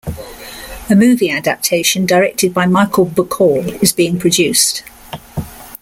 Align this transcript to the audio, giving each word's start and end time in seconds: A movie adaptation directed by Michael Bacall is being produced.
A 0.89 0.95
movie 0.95 1.29
adaptation 1.29 2.07
directed 2.07 2.55
by 2.55 2.65
Michael 2.65 3.05
Bacall 3.05 3.67
is 3.83 3.93
being 3.93 4.17
produced. 4.17 4.81